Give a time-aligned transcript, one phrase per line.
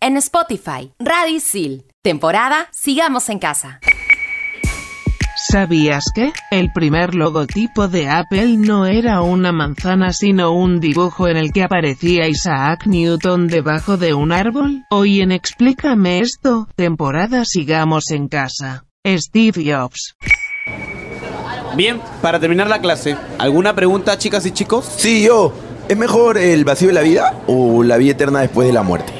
[0.00, 0.92] en Spotify.
[0.98, 1.84] Radisil.
[2.02, 3.80] Temporada Sigamos en Casa.
[5.36, 11.36] ¿Sabías que el primer logotipo de Apple no era una manzana sino un dibujo en
[11.36, 14.84] el que aparecía Isaac Newton debajo de un árbol?
[14.90, 18.84] Hoy en Explícame esto, temporada Sigamos en Casa.
[19.06, 20.14] Steve Jobs.
[21.76, 24.84] Bien, para terminar la clase, ¿alguna pregunta, chicas y chicos?
[24.96, 25.52] Sí, yo.
[25.88, 29.19] ¿Es mejor el vacío de la vida o la vida eterna después de la muerte?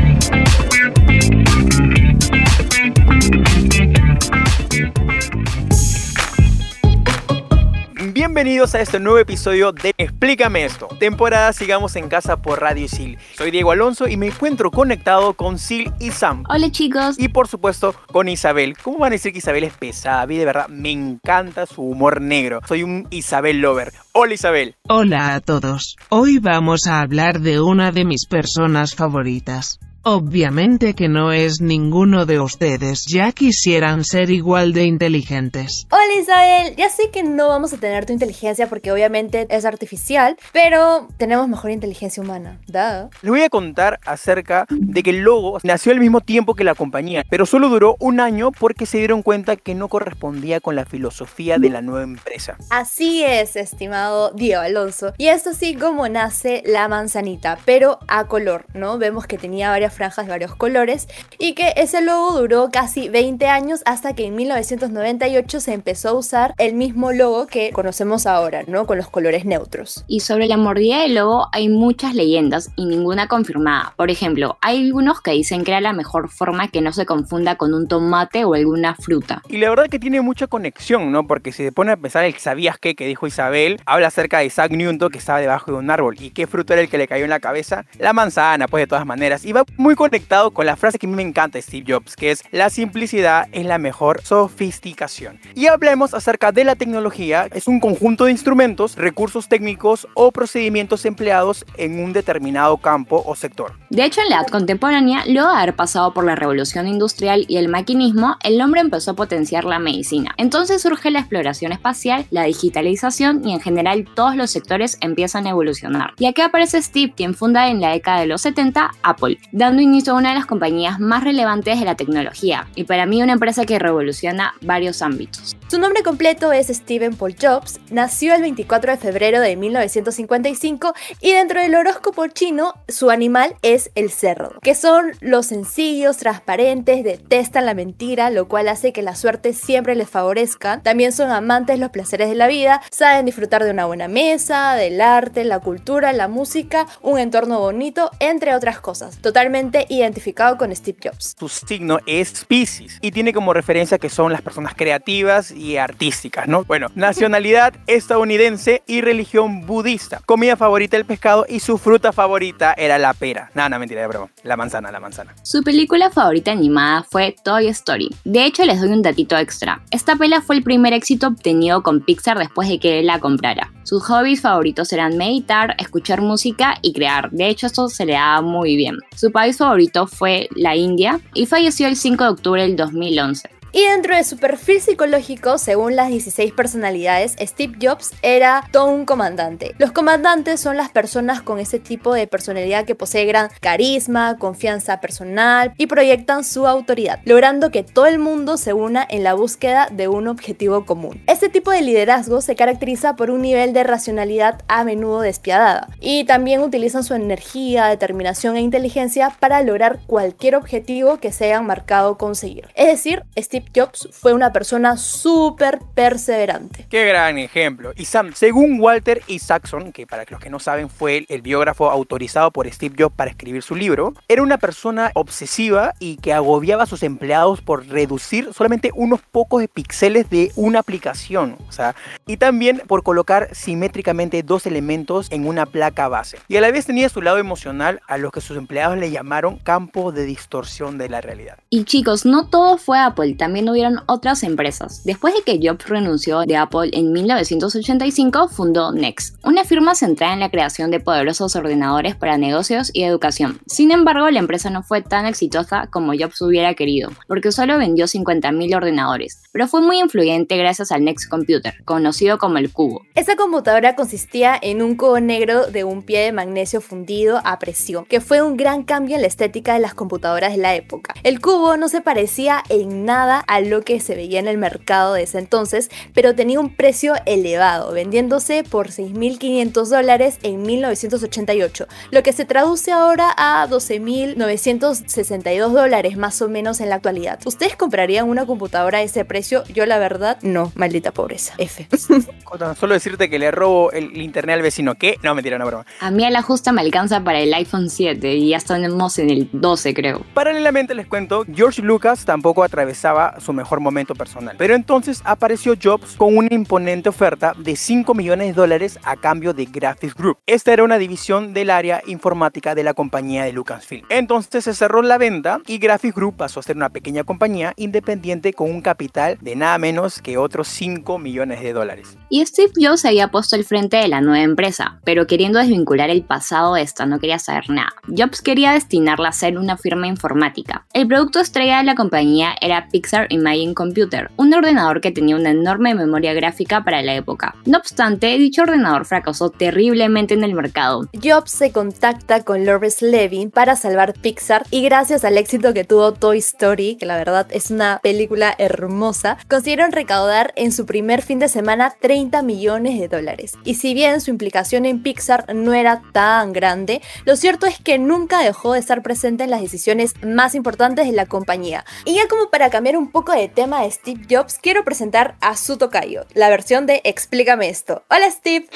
[8.41, 10.87] Bienvenidos a este nuevo episodio de Explícame esto.
[10.99, 13.21] Temporada Sigamos en Casa por Radio Sil.
[13.37, 16.45] Soy Diego Alonso y me encuentro conectado con Sil y Sam.
[16.49, 17.19] Hola chicos.
[17.19, 18.75] Y por supuesto con Isabel.
[18.81, 20.23] ¿Cómo van a decir que Isabel es pesada?
[20.23, 22.61] A mí de verdad me encanta su humor negro.
[22.67, 23.93] Soy un Isabel lover.
[24.13, 24.73] Hola Isabel.
[24.89, 25.95] Hola a todos.
[26.09, 29.77] Hoy vamos a hablar de una de mis personas favoritas.
[30.03, 35.85] Obviamente que no es ninguno de ustedes, ya quisieran ser igual de inteligentes.
[35.91, 40.37] Hola Isabel, ya sé que no vamos a tener tu inteligencia porque obviamente es artificial,
[40.53, 42.59] pero tenemos mejor inteligencia humana.
[42.65, 43.11] Duh.
[43.21, 46.73] Les voy a contar acerca de que el logo nació al mismo tiempo que la
[46.73, 50.85] compañía, pero solo duró un año porque se dieron cuenta que no correspondía con la
[50.85, 52.57] filosofía de la nueva empresa.
[52.71, 55.13] Así es, estimado Diego Alonso.
[55.19, 58.97] Y esto sí como nace la manzanita, pero a color, ¿no?
[58.97, 61.07] Vemos que tenía varias franjas de varios colores
[61.39, 66.13] y que ese logo duró casi 20 años hasta que en 1998 se empezó a
[66.13, 68.85] usar el mismo logo que conocemos ahora, ¿no?
[68.85, 70.03] Con los colores neutros.
[70.07, 73.93] Y sobre la mordida del logo hay muchas leyendas y ninguna confirmada.
[73.95, 77.55] Por ejemplo, hay algunos que dicen que era la mejor forma que no se confunda
[77.55, 79.41] con un tomate o alguna fruta.
[79.47, 81.25] Y la verdad que tiene mucha conexión, ¿no?
[81.27, 84.45] Porque si se pone a pensar el sabías qué que dijo Isabel, habla acerca de
[84.45, 86.15] Isaac Newton que estaba debajo de un árbol.
[86.19, 87.85] ¿Y qué fruto era el que le cayó en la cabeza?
[87.99, 89.45] La manzana, pues de todas maneras.
[89.45, 92.15] Y va muy conectado con la frase que a mí me encanta de Steve Jobs,
[92.15, 95.39] que es la simplicidad es la mejor sofisticación.
[95.55, 97.47] Y hablemos acerca de la tecnología.
[97.51, 103.35] Es un conjunto de instrumentos, recursos técnicos o procedimientos empleados en un determinado campo o
[103.35, 103.73] sector.
[103.89, 107.57] De hecho, en la edad contemporánea, luego de haber pasado por la revolución industrial y
[107.57, 110.33] el maquinismo, el hombre empezó a potenciar la medicina.
[110.37, 115.49] Entonces surge la exploración espacial, la digitalización y en general todos los sectores empiezan a
[115.49, 116.13] evolucionar.
[116.19, 120.13] Y aquí aparece Steve, quien funda en la década de los 70 Apple, dando inicio
[120.13, 123.65] a una de las compañías más relevantes de la tecnología y para mí una empresa
[123.65, 125.55] que revoluciona varios ámbitos.
[125.69, 131.31] Su nombre completo es Stephen Paul Jobs, nació el 24 de febrero de 1955 y
[131.31, 137.65] dentro del horóscopo chino su animal es el cerdo, que son los sencillos, transparentes, detestan
[137.65, 140.81] la mentira, lo cual hace que la suerte siempre les favorezca.
[140.81, 144.75] También son amantes de los placeres de la vida, saben disfrutar de una buena mesa,
[144.75, 149.17] del arte, la cultura, la música, un entorno bonito, entre otras cosas.
[149.19, 151.35] Totalmente identificado con Steve Jobs.
[151.37, 156.47] Su signo es Pisces y tiene como referencia que son las personas creativas y artísticas,
[156.47, 156.63] ¿no?
[156.63, 160.21] Bueno, nacionalidad estadounidense y religión budista.
[160.25, 163.51] Comida favorita el pescado y su fruta favorita era la pera.
[163.53, 164.29] Nada, no, mentira, de broma.
[164.43, 165.35] La manzana, la manzana.
[165.43, 168.09] Su película favorita animada fue Toy Story.
[168.23, 169.81] De hecho, les doy un datito extra.
[169.91, 173.71] Esta pela fue el primer éxito obtenido con Pixar después de que él la comprara.
[173.91, 177.29] Sus hobbies favoritos eran meditar, escuchar música y crear.
[177.31, 178.95] De hecho, esto se le daba muy bien.
[179.17, 183.49] Su país favorito fue la India y falleció el 5 de octubre del 2011.
[183.73, 189.05] Y dentro de su perfil psicológico, según las 16 personalidades, Steve Jobs era todo un
[189.05, 189.75] comandante.
[189.77, 194.99] Los comandantes son las personas con ese tipo de personalidad que posee gran carisma, confianza
[194.99, 199.87] personal y proyectan su autoridad, logrando que todo el mundo se una en la búsqueda
[199.89, 201.23] de un objetivo común.
[201.27, 206.25] Este tipo de liderazgo se caracteriza por un nivel de racionalidad a menudo despiadada y
[206.25, 212.17] también utilizan su energía, determinación e inteligencia para lograr cualquier objetivo que se hayan marcado
[212.17, 212.67] conseguir.
[212.75, 216.87] Es decir, Steve Jobs fue una persona súper perseverante.
[216.89, 217.93] Qué gran ejemplo.
[217.95, 222.51] Y Sam, según Walter Isaacson, que para los que no saben fue el biógrafo autorizado
[222.51, 226.87] por Steve Jobs para escribir su libro, era una persona obsesiva y que agobiaba a
[226.87, 231.57] sus empleados por reducir solamente unos pocos de píxeles de una aplicación.
[231.67, 231.95] O sea,
[232.27, 236.37] y también por colocar simétricamente dos elementos en una placa base.
[236.47, 239.57] Y a la vez tenía su lado emocional a los que sus empleados le llamaron
[239.57, 241.57] campo de distorsión de la realidad.
[241.69, 245.03] Y chicos, no todo fue Apple, también también hubieron otras empresas.
[245.03, 250.39] Después de que Jobs renunció de Apple en 1985, fundó Next, una firma centrada en
[250.39, 253.59] la creación de poderosos ordenadores para negocios y educación.
[253.67, 258.05] Sin embargo, la empresa no fue tan exitosa como Jobs hubiera querido, porque solo vendió
[258.05, 263.01] 50.000 ordenadores, pero fue muy influyente gracias al Next Computer, conocido como el cubo.
[263.15, 268.05] Esa computadora consistía en un cubo negro de un pie de magnesio fundido a presión,
[268.05, 271.15] que fue un gran cambio en la estética de las computadoras de la época.
[271.23, 275.13] El cubo no se parecía en nada a lo que se veía en el mercado
[275.13, 282.23] de ese entonces, pero tenía un precio elevado, vendiéndose por 6.500 dólares en 1988, lo
[282.23, 287.39] que se traduce ahora a 12.962 dólares más o menos en la actualidad.
[287.45, 289.63] ¿Ustedes comprarían una computadora a ese precio?
[289.73, 291.53] Yo la verdad, no, maldita pobreza.
[291.57, 291.87] F.
[292.79, 294.95] Solo decirte que le robo el internet al vecino.
[294.95, 295.17] ¿Qué?
[295.23, 295.85] No, mentira, no broma.
[295.99, 299.29] A mí a la justa me alcanza para el iPhone 7 y ya estamos en
[299.29, 300.21] el 12 creo.
[300.33, 304.55] Paralelamente les cuento, George Lucas tampoco atravesaba su mejor momento personal.
[304.57, 309.53] Pero entonces apareció Jobs con una imponente oferta de 5 millones de dólares a cambio
[309.53, 310.37] de Graphics Group.
[310.45, 314.05] Esta era una división del área informática de la compañía de Lucasfilm.
[314.09, 318.53] Entonces se cerró la venta y Graphics Group pasó a ser una pequeña compañía independiente
[318.53, 322.17] con un capital de nada menos que otros 5 millones de dólares.
[322.29, 326.23] Y Steve Jobs había puesto al frente de la nueva empresa, pero queriendo desvincular el
[326.23, 327.93] pasado de esta no quería saber nada.
[328.07, 330.85] Jobs quería destinarla a ser una firma informática.
[330.93, 335.51] El producto estrella de la compañía era Pixar Imagine Computer, un ordenador que tenía una
[335.51, 337.55] enorme memoria gráfica para la época.
[337.65, 341.07] No obstante, dicho ordenador fracasó terriblemente en el mercado.
[341.21, 346.13] Jobs se contacta con Loris Levin para salvar Pixar y gracias al éxito que tuvo
[346.13, 351.39] Toy Story, que la verdad es una película hermosa, consiguieron recaudar en su primer fin
[351.39, 353.53] de semana 30 millones de dólares.
[353.63, 357.97] Y si bien su implicación en Pixar no era tan grande, lo cierto es que
[357.97, 361.85] nunca dejó de estar presente en las decisiones más importantes de la compañía.
[362.05, 365.55] Y ya como para cambiar un poco de tema de Steve Jobs, quiero presentar a
[365.55, 368.03] su tocayo, la versión de Explícame esto.
[368.09, 368.67] Hola Steve.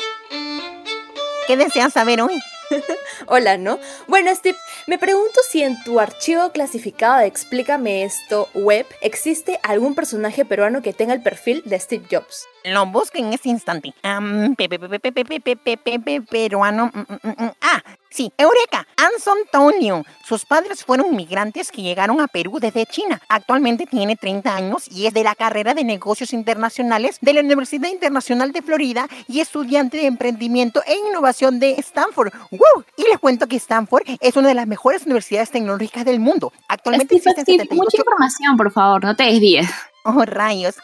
[1.48, 2.40] ¿Qué deseas saber hoy?
[3.28, 3.78] Hola, ¿no?
[4.08, 4.58] Bueno, Steve,
[4.88, 10.82] me pregunto si en tu archivo clasificado de Explícame esto web existe algún personaje peruano
[10.82, 12.48] que tenga el perfil de Steve Jobs.
[12.66, 13.94] Lo busco en este instante.
[16.30, 16.92] Peruano.
[17.62, 17.84] Ah,
[18.16, 20.06] Sí, Eureka, Anson Tonio.
[20.24, 23.22] Sus padres fueron migrantes que llegaron a Perú desde China.
[23.28, 27.90] Actualmente tiene 30 años y es de la carrera de negocios internacionales de la Universidad
[27.90, 32.32] Internacional de Florida y estudiante de emprendimiento e innovación de Stanford.
[32.52, 32.86] ¡Wow!
[32.96, 36.54] Y les cuento que Stanford es una de las mejores universidades tecnológicas del mundo.
[36.70, 39.68] Actualmente Steve, Steve, mucha información, por favor, no te desvíes.
[40.08, 40.76] Oh, rayos.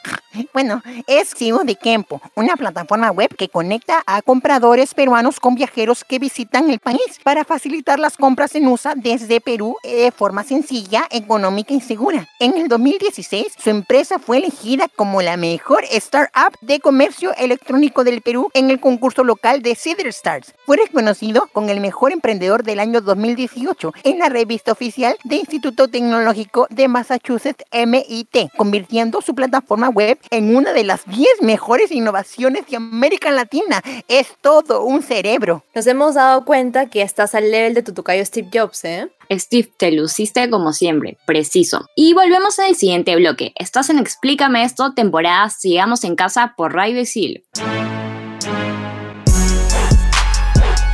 [0.51, 6.03] Bueno, es Cibo de Kempo, una plataforma web que conecta a compradores peruanos con viajeros
[6.03, 11.05] que visitan el país para facilitar las compras en USA desde Perú de forma sencilla,
[11.11, 12.27] económica y segura.
[12.39, 18.21] En el 2016, su empresa fue elegida como la mejor startup de comercio electrónico del
[18.21, 20.55] Perú en el concurso local de Cedar Stars.
[20.65, 25.89] Fue reconocido con el mejor emprendedor del año 2018 en la revista oficial de Instituto
[25.89, 32.65] Tecnológico de Massachusetts MIT, convirtiendo su plataforma web en una de las 10 mejores innovaciones
[32.67, 33.81] de América Latina.
[34.07, 35.65] Es todo un cerebro.
[35.75, 39.11] Nos hemos dado cuenta que estás al level de tu tocayo Steve Jobs, ¿eh?
[39.29, 41.87] Steve, te luciste como siempre, preciso.
[41.95, 43.53] Y volvemos al siguiente bloque.
[43.55, 47.43] Estás en Explícame esto, temporada Sigamos en casa por Radio Isil.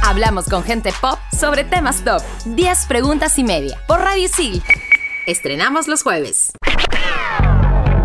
[0.03, 2.22] Hablamos con gente pop sobre temas top.
[2.46, 4.63] 10 preguntas y media por Radio Isil.
[5.25, 6.53] Estrenamos los jueves.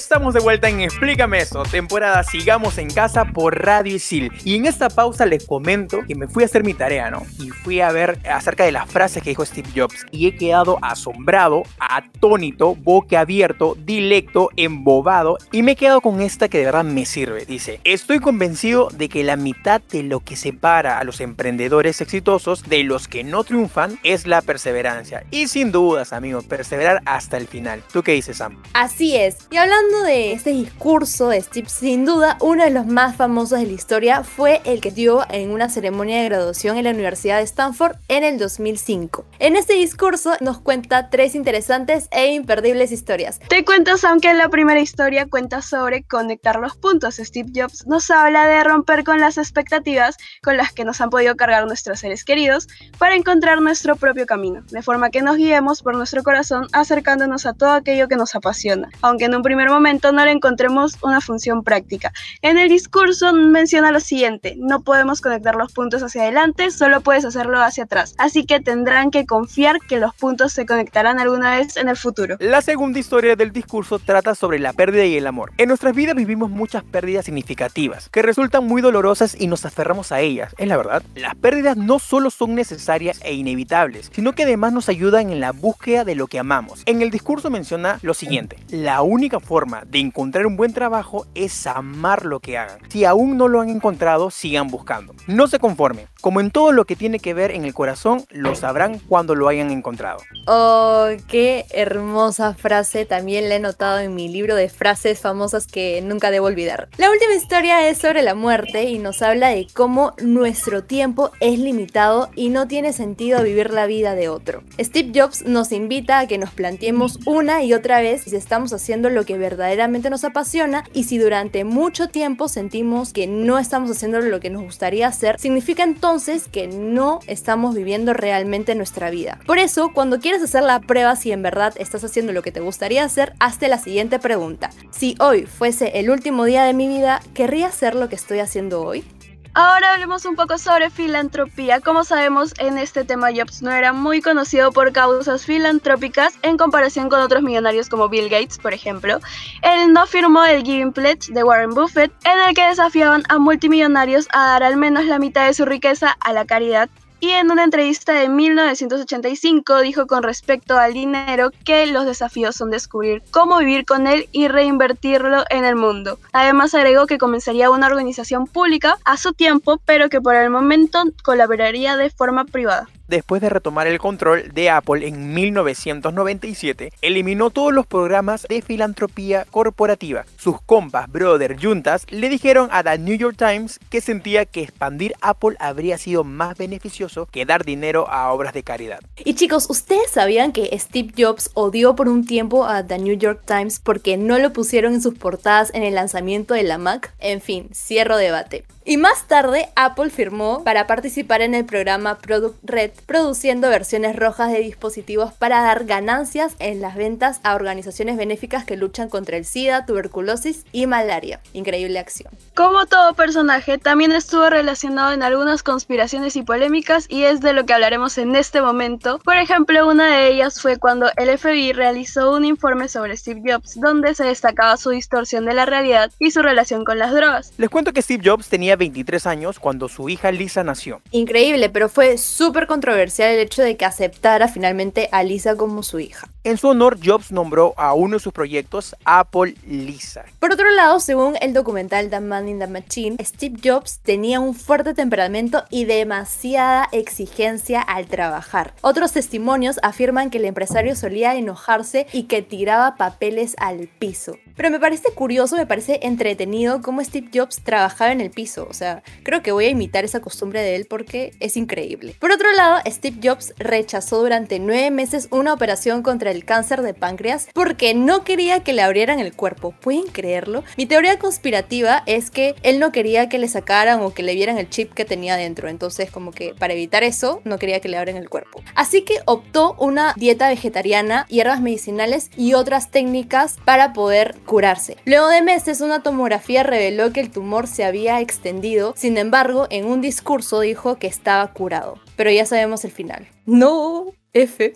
[0.00, 4.32] Estamos de vuelta en Explícame eso, temporada Sigamos en Casa por Radio Isil.
[4.44, 7.22] Y en esta pausa les comento que me fui a hacer mi tarea, ¿no?
[7.38, 10.06] Y fui a ver acerca de las frases que dijo Steve Jobs.
[10.10, 15.36] Y he quedado asombrado, atónito, boquiabierto, dilecto, embobado.
[15.52, 17.44] Y me he quedado con esta que de verdad me sirve.
[17.44, 22.62] Dice, estoy convencido de que la mitad de lo que separa a los emprendedores exitosos
[22.62, 25.24] de los que no triunfan es la perseverancia.
[25.30, 27.82] Y sin dudas, amigos, perseverar hasta el final.
[27.92, 28.56] ¿Tú qué dices, Sam?
[28.72, 29.36] Así es.
[29.50, 33.66] Y hablando de este discurso de Steve, sin duda uno de los más famosos de
[33.66, 37.42] la historia fue el que dio en una ceremonia de graduación en la Universidad de
[37.42, 39.24] Stanford en el 2005.
[39.40, 43.40] En este discurso nos cuenta tres interesantes e imperdibles historias.
[43.48, 47.16] Te cuento, aunque la primera historia cuenta sobre conectar los puntos.
[47.16, 51.34] Steve Jobs nos habla de romper con las expectativas con las que nos han podido
[51.36, 52.68] cargar nuestros seres queridos
[52.98, 57.54] para encontrar nuestro propio camino, de forma que nos guiemos por nuestro corazón acercándonos a
[57.54, 58.88] todo aquello que nos apasiona.
[59.02, 62.12] Aunque en un primer momento no le encontremos una función práctica.
[62.42, 67.24] En el discurso menciona lo siguiente, no podemos conectar los puntos hacia adelante, solo puedes
[67.24, 71.76] hacerlo hacia atrás, así que tendrán que confiar que los puntos se conectarán alguna vez
[71.76, 72.36] en el futuro.
[72.40, 75.52] La segunda historia del discurso trata sobre la pérdida y el amor.
[75.56, 80.20] En nuestras vidas vivimos muchas pérdidas significativas, que resultan muy dolorosas y nos aferramos a
[80.20, 81.02] ellas, es la verdad.
[81.14, 85.52] Las pérdidas no solo son necesarias e inevitables, sino que además nos ayudan en la
[85.52, 86.82] búsqueda de lo que amamos.
[86.86, 91.66] En el discurso menciona lo siguiente, la única forma de encontrar un buen trabajo es
[91.66, 92.78] amar lo que hagan.
[92.88, 95.14] Si aún no lo han encontrado, sigan buscando.
[95.26, 96.06] No se conformen.
[96.22, 99.48] Como en todo lo que tiene que ver en el corazón, lo sabrán cuando lo
[99.48, 100.20] hayan encontrado.
[100.46, 103.04] Oh, qué hermosa frase.
[103.04, 106.88] También la he notado en mi libro de frases famosas que nunca debo olvidar.
[106.96, 111.58] La última historia es sobre la muerte y nos habla de cómo nuestro tiempo es
[111.58, 114.62] limitado y no tiene sentido vivir la vida de otro.
[114.78, 119.10] Steve Jobs nos invita a que nos planteemos una y otra vez si estamos haciendo
[119.10, 124.20] lo que verdaderamente nos apasiona y si durante mucho tiempo sentimos que no estamos haciendo
[124.20, 129.40] lo que nos gustaría hacer, significa entonces que no estamos viviendo realmente nuestra vida.
[129.46, 132.60] Por eso, cuando quieres hacer la prueba si en verdad estás haciendo lo que te
[132.60, 134.70] gustaría hacer, hazte la siguiente pregunta.
[134.90, 138.82] Si hoy fuese el último día de mi vida, ¿querría hacer lo que estoy haciendo
[138.82, 139.04] hoy?
[139.52, 141.80] Ahora hablemos un poco sobre filantropía.
[141.80, 147.08] Como sabemos, en este tema Jobs no era muy conocido por causas filantrópicas en comparación
[147.08, 149.18] con otros millonarios como Bill Gates, por ejemplo.
[149.62, 154.28] Él no firmó el Giving Pledge de Warren Buffett, en el que desafiaban a multimillonarios
[154.32, 156.88] a dar al menos la mitad de su riqueza a la caridad
[157.20, 162.70] y en una entrevista de 1985 dijo con respecto al dinero que los desafíos son
[162.70, 166.18] descubrir cómo vivir con él y reinvertirlo en el mundo.
[166.32, 171.02] Además agregó que comenzaría una organización pública a su tiempo, pero que por el momento
[171.22, 177.74] colaboraría de forma privada después de retomar el control de Apple en 1997, eliminó todos
[177.74, 180.24] los programas de filantropía corporativa.
[180.36, 185.14] Sus compas, brother, juntas, le dijeron a The New York Times que sentía que expandir
[185.20, 189.00] Apple habría sido más beneficioso que dar dinero a obras de caridad.
[189.24, 193.42] Y chicos, ¿ustedes sabían que Steve Jobs odió por un tiempo a The New York
[193.44, 197.12] Times porque no lo pusieron en sus portadas en el lanzamiento de la Mac?
[197.18, 198.64] En fin, cierro debate.
[198.84, 204.52] Y más tarde, Apple firmó para participar en el programa Product Red, produciendo versiones rojas
[204.52, 209.44] de dispositivos para dar ganancias en las ventas a organizaciones benéficas que luchan contra el
[209.44, 211.40] SIDA, tuberculosis y malaria.
[211.52, 212.32] Increíble acción.
[212.54, 217.64] Como todo personaje, también estuvo relacionado en algunas conspiraciones y polémicas y es de lo
[217.64, 219.18] que hablaremos en este momento.
[219.24, 223.80] Por ejemplo, una de ellas fue cuando el FBI realizó un informe sobre Steve Jobs
[223.80, 227.52] donde se destacaba su distorsión de la realidad y su relación con las drogas.
[227.56, 231.00] Les cuento que Steve Jobs tenía 23 años cuando su hija Lisa nació.
[231.12, 232.89] Increíble, pero fue súper controversial
[233.32, 236.28] el hecho de que aceptara finalmente a Lisa como su hija.
[236.42, 240.24] En su honor, Jobs nombró a uno de sus proyectos Apple Lisa.
[240.38, 244.54] Por otro lado, según el documental The Man in the Machine, Steve Jobs tenía un
[244.54, 248.72] fuerte temperamento y demasiada exigencia al trabajar.
[248.80, 254.38] Otros testimonios afirman que el empresario solía enojarse y que tiraba papeles al piso.
[254.56, 258.66] Pero me parece curioso, me parece entretenido cómo Steve Jobs trabajaba en el piso.
[258.70, 262.16] O sea, creo que voy a imitar esa costumbre de él porque es increíble.
[262.18, 266.94] Por otro lado, Steve Jobs rechazó durante nueve meses una operación contra el cáncer de
[266.94, 269.74] páncreas porque no quería que le abrieran el cuerpo.
[269.80, 270.64] ¿Pueden creerlo?
[270.76, 274.58] Mi teoría conspirativa es que él no quería que le sacaran o que le vieran
[274.58, 275.68] el chip que tenía dentro.
[275.68, 278.62] Entonces, como que para evitar eso, no quería que le abran el cuerpo.
[278.74, 284.96] Así que optó una dieta vegetariana, hierbas medicinales y otras técnicas para poder curarse.
[285.04, 288.94] Luego de meses, una tomografía reveló que el tumor se había extendido.
[288.96, 291.98] Sin embargo, en un discurso dijo que estaba curado.
[292.16, 293.28] Pero ya sabemos el final.
[293.46, 294.74] No, F.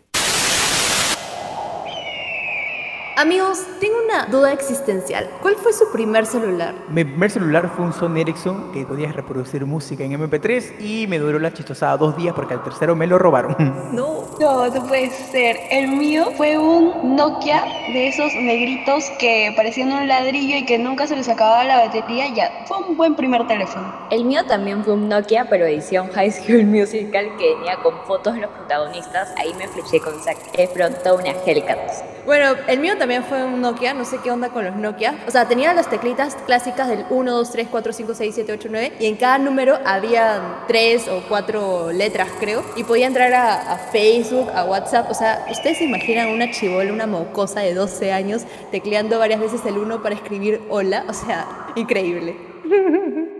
[3.16, 5.30] Amigos, tengo una duda existencial.
[5.40, 6.74] ¿Cuál fue su primer celular?
[6.88, 11.20] Mi primer celular fue un Sony Ericsson que podías reproducir música en MP3 y me
[11.20, 13.54] duró la chistosada dos días porque al tercero me lo robaron.
[13.94, 14.24] No.
[14.40, 15.56] No, no puede ser.
[15.70, 21.06] El mío fue un Nokia de esos negritos que parecían un ladrillo y que nunca
[21.06, 22.26] se les acababa la batería.
[22.34, 23.94] Ya, fue un buen primer teléfono.
[24.10, 28.34] El mío también fue un Nokia, pero edición High School Musical que venía con fotos
[28.34, 29.32] de los protagonistas.
[29.36, 31.78] Ahí me fleché con Zac Efron, toda una Hellcat.
[32.26, 35.14] Bueno, el mío también fue un Nokia, no sé qué onda con los Nokia.
[35.26, 38.68] O sea, tenía las teclitas clásicas del 1, 2, 3, 4, 5, 6, 7, 8,
[38.70, 43.74] 9 y en cada número había tres o cuatro letras, creo, y podía entrar a,
[43.74, 45.10] a Facebook, a WhatsApp.
[45.10, 49.60] O sea, ¿ustedes se imaginan una chivola, una mocosa de 12 años tecleando varias veces
[49.66, 51.04] el 1 para escribir hola?
[51.08, 51.46] O sea,
[51.76, 52.36] increíble.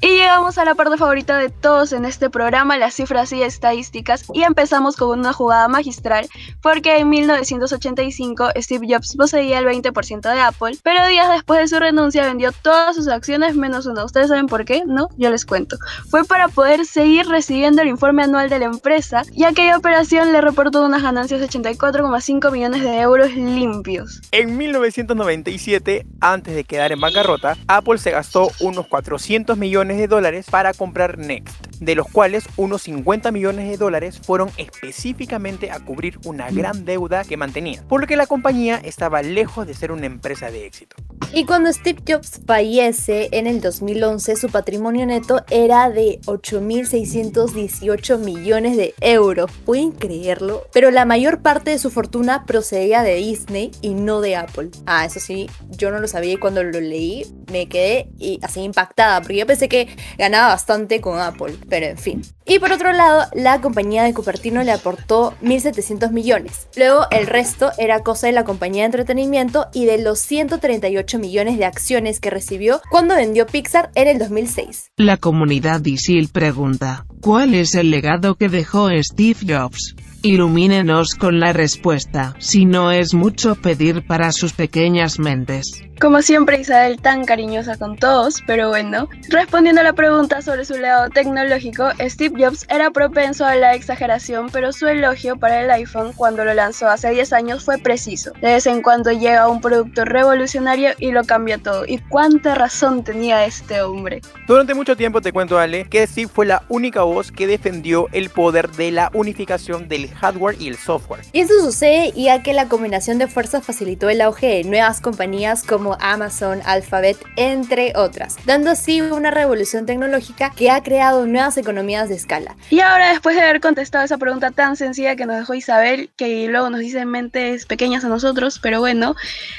[0.00, 4.24] Y llegamos a la parte favorita de todos en este programa, las cifras y estadísticas,
[4.32, 6.28] y empezamos con una jugada magistral,
[6.62, 11.80] porque en 1985 Steve Jobs poseía el 20% de Apple, pero días después de su
[11.80, 14.04] renuncia vendió todas sus acciones menos una.
[14.04, 14.84] ¿Ustedes saben por qué?
[14.86, 15.76] No, yo les cuento.
[16.08, 20.40] Fue para poder seguir recibiendo el informe anual de la empresa, y aquella operación le
[20.40, 24.20] reportó unas ganancias de 84,5 millones de euros limpios.
[24.30, 30.46] En 1997, antes de quedar en bancarrota, Apple se gastó unos 400 millones de dólares
[30.50, 36.18] para comprar Next, de los cuales unos 50 millones de dólares fueron específicamente a cubrir
[36.24, 40.06] una gran deuda que mantenía, por lo que la compañía estaba lejos de ser una
[40.06, 40.96] empresa de éxito.
[41.32, 48.78] Y cuando Steve Jobs fallece en el 2011, su patrimonio neto era de 8.618 millones
[48.78, 49.50] de euros.
[49.66, 50.66] ¿Pueden creerlo?
[50.72, 54.70] Pero la mayor parte de su fortuna procedía de Disney y no de Apple.
[54.86, 58.08] Ah, eso sí, yo no lo sabía y cuando lo leí me quedé
[58.42, 59.77] así impactada, porque yo pensé que
[60.18, 62.22] ganaba bastante con Apple, pero en fin.
[62.44, 66.68] Y por otro lado, la compañía de Cupertino le aportó 1.700 millones.
[66.76, 71.58] Luego el resto era cosa de la compañía de entretenimiento y de los 138 millones
[71.58, 74.92] de acciones que recibió cuando vendió Pixar en el 2006.
[74.96, 79.94] La comunidad ISIL pregunta, ¿cuál es el legado que dejó Steve Jobs?
[80.22, 85.84] Ilumínenos con la respuesta, si no es mucho pedir para sus pequeñas mentes.
[86.00, 90.74] Como siempre Isabel tan cariñosa con todos, pero bueno, respondiendo a la pregunta sobre su
[90.74, 96.12] legado tecnológico, Steve Jobs era propenso a la exageración, pero su elogio para el iPhone
[96.14, 98.30] cuando lo lanzó hace 10 años fue preciso.
[98.40, 101.84] De vez en cuando llega un producto revolucionario y lo cambia todo.
[101.84, 104.20] Y cuánta razón tenía este hombre.
[104.46, 108.30] Durante mucho tiempo te cuento Ale que Steve fue la única voz que defendió el
[108.30, 111.24] poder de la unificación del hardware y el software.
[111.32, 115.64] Y eso sucede ya que la combinación de fuerzas facilitó el auge de nuevas compañías
[115.64, 122.08] como Amazon, Alphabet, entre otras, dando así una revolución tecnológica que ha creado nuevas economías
[122.08, 122.56] de escala.
[122.70, 126.48] Y ahora, después de haber contestado esa pregunta tan sencilla que nos dejó Isabel, que
[126.48, 129.14] luego nos dice mentes pequeñas a nosotros, pero bueno,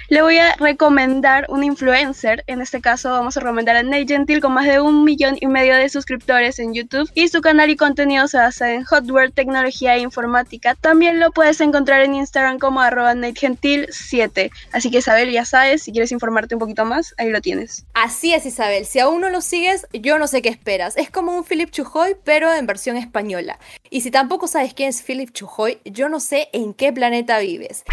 [0.09, 2.43] le voy a recomendar un influencer.
[2.48, 5.48] En este caso, vamos a recomendar a Nate Gentil con más de un millón y
[5.48, 7.09] medio de suscriptores en YouTube.
[7.13, 10.75] Y su canal y contenido se basa en hardware, tecnología e informática.
[10.75, 14.51] También lo puedes encontrar en Instagram como arroba NateGentil7.
[14.71, 17.86] Así que Isabel, ya sabes, si quieres informarte un poquito más, ahí lo tienes.
[17.93, 18.86] Así es, Isabel.
[18.86, 20.97] Si aún no lo sigues, yo no sé qué esperas.
[20.97, 23.58] Es como un Philip Chujoy, pero en versión española.
[23.89, 27.84] Y si tampoco sabes quién es Philip Chujoy, yo no sé en qué planeta vives.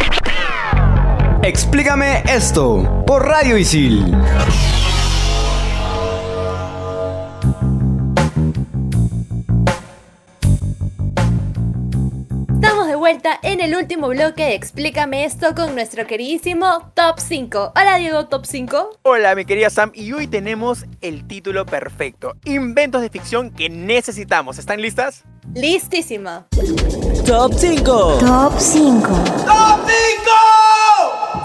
[1.43, 4.13] Explícame esto por Radio Isil.
[13.07, 17.75] Vuelta en el último bloque de Explícame esto con nuestro queridísimo Top 5.
[17.77, 18.99] Hola Diego, Top 5.
[19.03, 22.33] Hola mi querida Sam y hoy tenemos el título perfecto.
[22.45, 24.59] Inventos de ficción que necesitamos.
[24.59, 25.23] ¿Están listas?
[25.55, 26.49] Listísima.
[27.25, 28.19] Top 5.
[28.19, 29.09] Top 5.
[29.47, 30.86] ¡Top 5!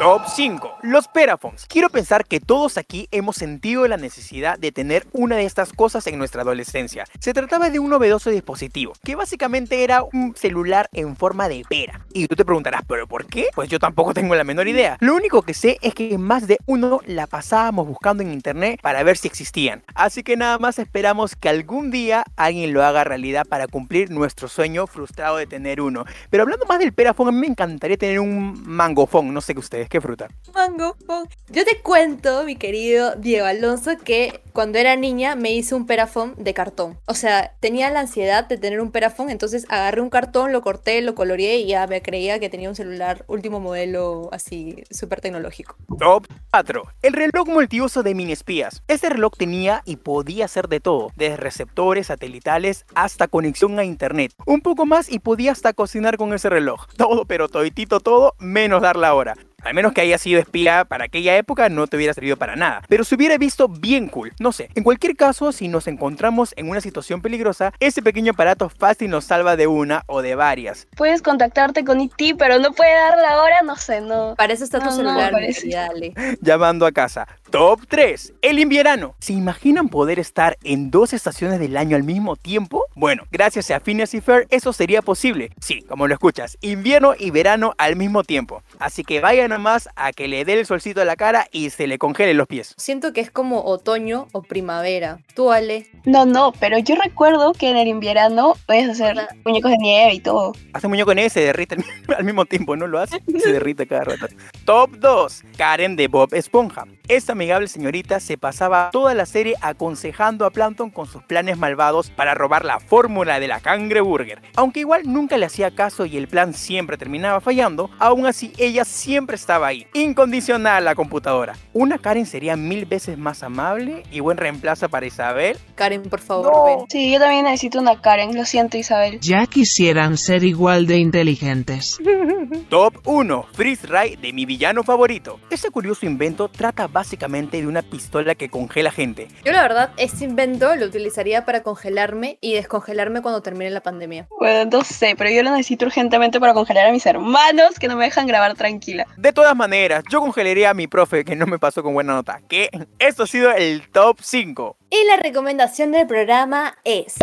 [0.01, 0.77] Top 5.
[0.81, 1.67] Los Perafons.
[1.67, 6.07] Quiero pensar que todos aquí hemos sentido la necesidad de tener una de estas cosas
[6.07, 7.05] en nuestra adolescencia.
[7.19, 12.03] Se trataba de un novedoso dispositivo, que básicamente era un celular en forma de pera.
[12.13, 13.49] Y tú te preguntarás, ¿pero por qué?
[13.53, 14.97] Pues yo tampoco tengo la menor idea.
[15.01, 19.03] Lo único que sé es que más de uno la pasábamos buscando en internet para
[19.03, 19.83] ver si existían.
[19.93, 24.47] Así que nada más esperamos que algún día alguien lo haga realidad para cumplir nuestro
[24.47, 26.05] sueño frustrado de tener uno.
[26.31, 29.59] Pero hablando más del perafón, a mí me encantaría tener un mangofón, no sé qué
[29.59, 30.29] ustedes, ¿qué fruta?
[30.55, 31.27] Mangofón.
[31.49, 36.33] Yo te cuento, mi querido Diego Alonso, que cuando era niña me hice un perafón
[36.37, 36.97] de cartón.
[37.05, 41.01] O sea, tenía la ansiedad de tener un perafón, entonces agarré un cartón, lo corté,
[41.01, 45.75] lo coloreé y ya me creía que tenía un celular último modelo así súper tecnológico.
[45.99, 46.83] Top 4.
[47.01, 48.83] El reloj multiuso de mini espías.
[48.87, 54.31] Este reloj tenía y podía hacer de todo, desde receptores satelitales hasta conexión a internet.
[54.45, 56.87] Un poco más y podía hasta cocinar con ese reloj.
[56.95, 59.35] Todo, pero toditito todo, menos dar la hora.
[59.63, 62.81] Al menos que haya sido espía para aquella época no te hubiera servido para nada.
[62.87, 64.33] Pero se hubiera visto bien cool.
[64.39, 68.69] No sé, en cualquier caso, si nos encontramos en una situación peligrosa, ese pequeño aparato
[68.69, 70.87] fácil nos salva de una o de varias.
[70.95, 74.35] Puedes contactarte con IT, pero no puede dar la hora, no sé, no.
[74.37, 75.67] Para eso está tu No, no, celular, parece.
[75.67, 76.13] y dale.
[76.41, 77.27] Llamando a casa.
[77.51, 78.33] Top 3.
[78.41, 79.13] El invierno.
[79.19, 82.85] ¿Se imaginan poder estar en dos estaciones del año al mismo tiempo?
[82.95, 85.51] Bueno, gracias a Phineas y Fer eso sería posible.
[85.59, 88.63] Sí, como lo escuchas, invierno y verano al mismo tiempo.
[88.79, 91.87] Así que vayan nomás a que le dé el solcito a la cara y se
[91.87, 92.73] le congelen los pies.
[92.77, 95.19] Siento que es como otoño o primavera.
[95.35, 95.87] Tú, Ale.
[96.05, 100.19] No, no, pero yo recuerdo que en el invierno puedes hacer muñecos de nieve y
[100.21, 100.53] todo.
[100.71, 101.75] Hace muñeco con ese, se derrite
[102.17, 103.21] al- mismo tiempo, ¿no lo hace?
[103.39, 104.27] Se derrite cada rato.
[104.63, 105.43] Top 2.
[105.57, 106.85] Karen de Bob Esponja.
[107.09, 112.11] Esta amigable señorita se pasaba toda la serie aconsejando a Plankton con sus planes malvados
[112.11, 114.43] para robar la fórmula de la cangreburger.
[114.55, 118.85] Aunque igual nunca le hacía caso y el plan siempre terminaba fallando, aún así ella
[118.85, 121.55] siempre estaba ahí, incondicional la computadora.
[121.73, 125.57] ¿Una Karen sería mil veces más amable y buen reemplazo para Isabel?
[125.73, 126.85] Karen, por favor, ven.
[126.89, 129.19] Sí, yo también necesito una Karen, lo siento Isabel.
[129.19, 131.97] Ya quisieran ser igual de inteligentes.
[132.69, 133.45] Top 1.
[133.53, 135.39] Freeze Ray de mi villano favorito.
[135.49, 139.29] Este curioso invento trata básicamente de una pistola que congela gente.
[139.45, 144.27] Yo la verdad, este invento lo utilizaría para congelarme y descongelarme cuando termine la pandemia.
[144.37, 147.95] Bueno, no sé, pero yo lo necesito urgentemente para congelar a mis hermanos que no
[147.95, 149.07] me dejan grabar tranquila.
[149.15, 152.41] De todas maneras, yo congelaría a mi profe que no me pasó con buena nota.
[152.49, 154.75] Que esto ha sido el top 5.
[154.89, 157.15] Y la recomendación del programa es...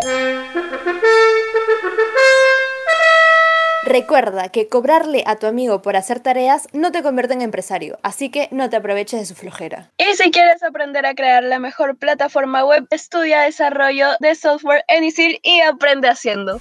[3.99, 8.31] Recuerda que cobrarle a tu amigo por hacer tareas no te convierte en empresario, así
[8.31, 9.91] que no te aproveches de su flojera.
[9.99, 15.03] Y si quieres aprender a crear la mejor plataforma web, estudia desarrollo de software en
[15.03, 16.61] ISIL y aprende haciendo.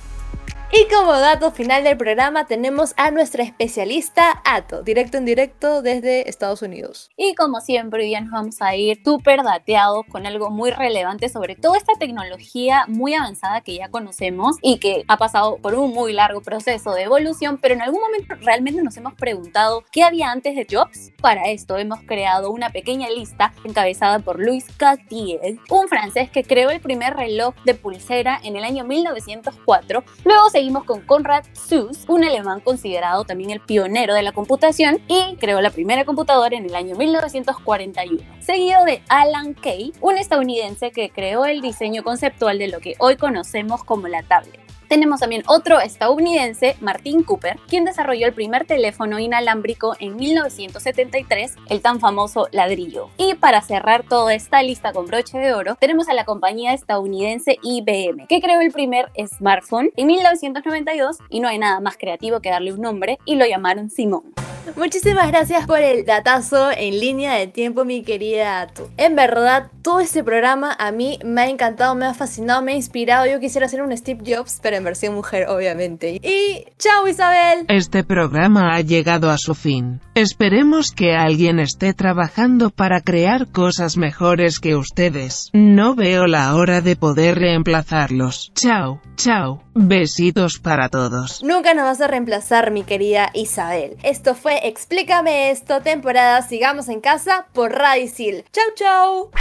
[0.69, 6.27] Y como dato final del programa tenemos a nuestra especialista Ato, directo en directo desde
[6.27, 7.09] Estados Unidos.
[7.15, 11.55] Y como siempre, hoy nos vamos a ir súper dateados con algo muy relevante sobre
[11.55, 16.11] toda esta tecnología muy avanzada que ya conocemos y que ha pasado por un muy
[16.11, 20.53] largo proceso de evolución, pero en algún momento realmente nos hemos preguntado qué había antes
[20.57, 21.11] de Jobs.
[21.21, 26.71] Para esto hemos creado una pequeña lista encabezada por Louis Cartier, un francés que creó
[26.71, 30.03] el primer reloj de pulsera en el año 1904.
[30.25, 35.35] Luego seguimos con Konrad Zuse, un alemán considerado también el pionero de la computación y
[35.35, 38.23] creó la primera computadora en el año 1941.
[38.39, 43.17] Seguido de Alan Kay, un estadounidense que creó el diseño conceptual de lo que hoy
[43.17, 44.66] conocemos como la tablet.
[44.87, 51.81] Tenemos también otro estadounidense, Martin Cooper, quien desarrolló el primer teléfono inalámbrico en 1973, el
[51.81, 53.09] tan famoso ladrillo.
[53.17, 57.57] Y para cerrar toda esta lista con broche de oro, tenemos a la compañía estadounidense
[57.61, 62.49] IBM, que creó el primer smartphone en 1992 y no hay nada más creativo que
[62.49, 64.33] darle un nombre y lo llamaron Simón.
[64.75, 68.89] Muchísimas gracias por el datazo en línea de tiempo, mi querida Atu.
[68.97, 72.75] En verdad, todo este programa a mí me ha encantado, me ha fascinado, me ha
[72.75, 73.25] inspirado.
[73.25, 76.19] Yo quisiera ser un Steve Jobs, pero en versión mujer, obviamente.
[76.23, 77.65] Y chao, Isabel.
[77.67, 79.99] Este programa ha llegado a su fin.
[80.15, 85.49] Esperemos que alguien esté trabajando para crear cosas mejores que ustedes.
[85.53, 88.51] No veo la hora de poder reemplazarlos.
[88.55, 89.63] Chao, chao.
[89.73, 91.43] Besitos para todos.
[91.43, 93.97] Nunca nos vas a reemplazar, mi querida Isabel.
[94.03, 98.45] Esto fue Explícame esto, temporada Sigamos en Casa por Radisil.
[98.51, 99.31] Chau, chau.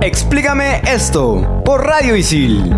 [0.00, 2.70] Explícame esto por Radio Isil.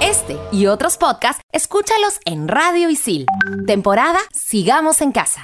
[0.00, 3.26] Este y otros podcasts, escúchalos en Radio Isil.
[3.66, 5.42] Temporada Sigamos en Casa.